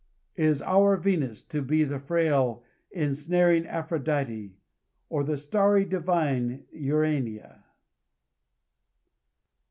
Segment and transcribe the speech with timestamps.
[0.39, 4.55] Is our Venus to be the frail, insnaring Aphrodite,
[5.09, 7.65] or the starry, divine Urania?